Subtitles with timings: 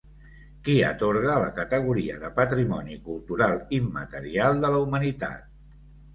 [0.67, 5.47] Qui atorga la categoria de Patrimoni Cultural Immaterial de la Humanitat?